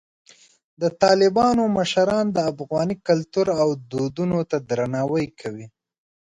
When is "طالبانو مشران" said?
1.03-2.25